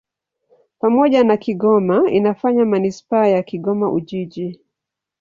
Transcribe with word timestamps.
Pamoja 0.79 1.23
na 1.23 1.37
Kigoma 1.37 2.11
inafanya 2.11 2.65
manisipaa 2.65 3.27
ya 3.27 3.43
Kigoma-Ujiji. 3.43 4.59